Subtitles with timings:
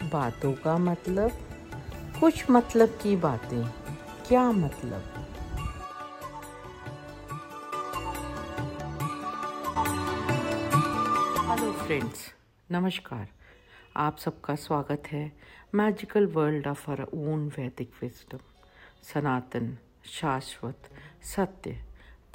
[0.00, 1.30] बातों का मतलब
[2.20, 3.64] कुछ मतलब की बातें।
[4.28, 5.02] क्या मतलब?
[11.50, 12.34] हेलो फ्रेंड्स,
[12.70, 13.28] नमस्कार।
[13.96, 15.32] आप सबका स्वागत है
[15.74, 18.38] magical world of our own Vedic wisdom.
[19.02, 20.90] सनातन, शाश्वत,
[21.36, 21.84] सत्य,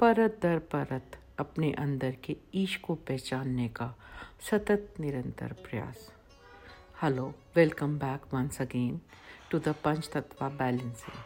[0.00, 3.94] परत दर परत अपने अंदर के ईश को पहचानने का
[4.50, 6.12] सतत निरंतर प्रयास।
[7.02, 7.24] Hello
[7.56, 9.00] welcome back once again
[9.50, 11.18] to the Panch Tattva balancing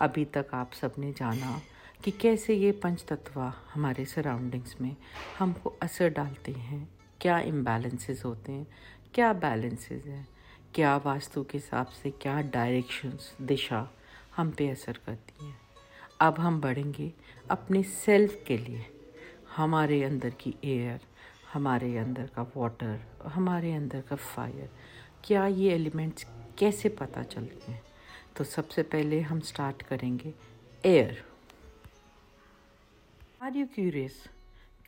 [0.00, 1.60] अभी तक आप सबने जाना
[2.04, 4.96] कि कैसे ये पंच तत्वा हमारे सराउंडिंग्स में
[5.38, 6.88] हमको असर डालते हैं,
[7.20, 8.66] क्या इम्बैलेंसेस होते हैं,
[9.14, 10.26] क्या बैलेंसेस हैं,
[10.74, 13.88] क्या वास्तु के हिसाब से क्या डायरेक्शंस दिशा
[14.36, 15.56] हम पे असर करती हैं।
[16.20, 17.12] अब हम बढ़ेंगे
[17.50, 18.86] अपने सेल्फ के लिए,
[19.56, 21.00] हमारे अंदर की एयर
[21.54, 24.70] हमारे अंदर का वाटर हमारे अंदर का फायर
[25.24, 26.26] क्या ये एलिमेंट्स
[26.58, 27.82] कैसे पता चलते हैं?
[28.36, 30.34] तो सबसे पहले हम स्टार्ट करेंगे
[30.84, 31.24] एयर
[33.42, 34.24] आर यू क्यूरियस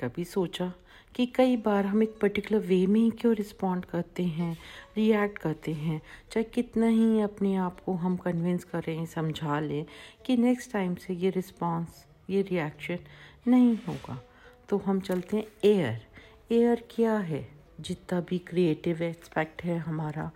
[0.01, 0.73] कभी सोचा
[1.15, 4.57] कि कई बार हम एक पर्टिकुलर वे में ही क्यों रिस्पॉन्ड करते हैं
[4.97, 6.01] रिएक्ट करते हैं?
[6.33, 9.87] चाहे कितना ही अपने आप को हम कन्विंस करें, समझा लें
[10.27, 12.99] कि नेक्स्ट टाइम से ये रिस्पॉन्स ये रिएक्शन
[13.47, 14.23] नहीं होगा।
[14.69, 16.06] तो हम चलते हैं एयर
[16.51, 17.47] एयर क्या है,
[17.81, 20.31] जितना भी क्रिएटिव एस्पेक्ट है हमारा,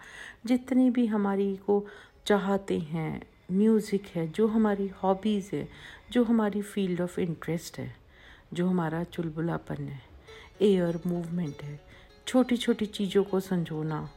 [0.46, 1.84] जितनी भी हमारी को
[2.26, 5.68] चाहते हैं म्यूज़िक है, जो हमारी हॉबीज़ है,
[6.12, 7.94] जो हमारी फ़ील्ड ऑफ़ इंटरेस्ट है,
[8.52, 10.00] जो हमारा चुलबुलापन है
[10.62, 11.78] एयर मूवमेंट है
[12.26, 14.08] छोटी छोटी चीज़ों को संजोना,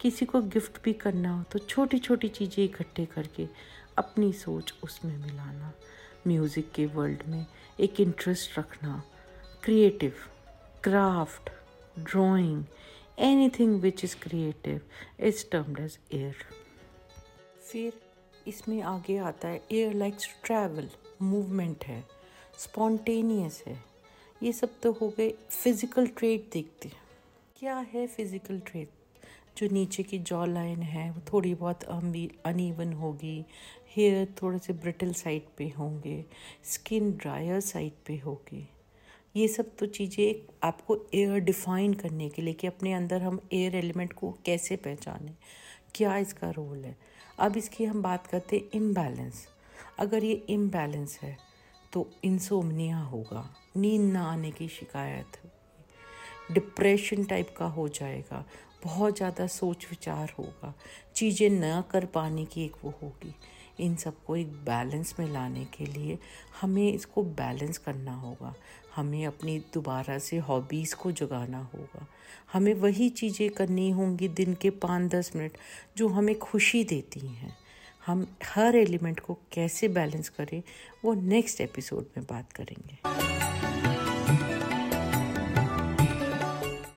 [0.00, 3.46] किसी को गिफ्ट भी करना हो तो छोटी छोटी चीज़ें इकट्ठे करके
[3.98, 5.72] अपनी सोच उसमें मिलाना
[6.26, 7.44] म्यूज़िक के वर्ल्ड में
[7.80, 9.02] एक इंटरेस्ट रखना
[9.64, 10.12] creative
[10.84, 11.50] craft
[11.96, 12.66] drawing,
[13.18, 14.80] anything which is creative
[15.20, 16.34] is termed as air.
[17.62, 18.00] फिर
[18.48, 20.88] इसमें आगे आता है एयर लाइक्स ट्रैवल
[21.22, 22.02] मूवमेंट है
[22.58, 23.76] स्पॉन्टेनियस है।
[24.42, 27.02] ये सब तो हो गए फ़िज़िकल ट्रेड देखते हैं।
[27.56, 28.88] क्या है फ़िज़िकल ट्रेड
[29.58, 33.44] जो नीचे की जॉ लाइन है वो थोड़ी बहुत अनइवन होगी
[33.96, 36.24] हेयर थोड़े से ब्रिटल साइड पे होंगे
[36.72, 38.68] स्किन ड्रायर साइड पे होगी।
[39.34, 43.74] ये सब तो चीज़ें आपको एयर डिफाइन करने के लिए कि अपने अंदर हम एयर
[43.76, 45.34] एलिमेंट को कैसे पहचानें?
[45.94, 46.96] क्या इसका रोल है?
[47.38, 49.46] अब इसकी हम बात करते हैं इम्बैलेंस
[49.98, 51.36] अगर ये इम्बैलेंस है
[51.92, 55.38] तो इंसोमनिया होगा, नींद ना आने की शिकायत
[56.52, 58.44] डिप्रेशन टाइप का हो जाएगा,
[58.84, 60.74] बहुत ज़्यादा सोच विचार होगा,
[61.14, 63.34] चीज़ें ना कर पाने की एक वो होगी।
[63.80, 66.18] इन सबको एक बैलेंस में लाने के लिए
[66.60, 68.54] हमें इसको बैलेंस करना होगा।
[68.96, 72.06] हमें अपनी दोबारा से हॉबीज़ को जगाना होगा।
[72.52, 75.52] हमें वही चीज़ें करनी होंगी दिन के पाँच दस मिनट
[75.96, 77.56] जो हमें खुशी देती हैं।
[78.06, 80.62] हम हर एलिमेंट को कैसे बैलेंस करें,
[81.04, 82.98] वो नेक्स्ट एपिसोड में बात करेंगे।